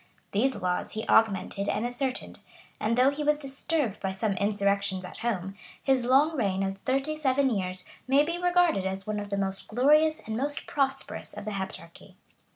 These 0.31 0.55
laws 0.63 0.93
he 0.93 1.07
augmented 1.07 1.69
and 1.69 1.85
ascertained; 1.85 2.39
and 2.79 2.97
though 2.97 3.11
he 3.11 3.23
was 3.23 3.37
disturbed 3.37 3.99
by 3.99 4.13
some 4.13 4.33
insurrections 4.37 5.05
at 5.05 5.19
home, 5.19 5.53
his 5.83 6.05
long 6.05 6.35
reign 6.35 6.63
of 6.63 6.79
thirty 6.85 7.15
seven 7.15 7.51
years 7.51 7.85
may 8.07 8.23
be 8.23 8.39
regarded 8.39 8.87
as 8.87 9.05
one 9.05 9.19
of 9.19 9.29
the 9.29 9.37
most 9.37 9.67
glorious 9.67 10.19
and 10.19 10.35
most 10.35 10.65
prosperous 10.65 11.37
of 11.37 11.45
the 11.45 11.51
Heptarchy. 11.51 12.15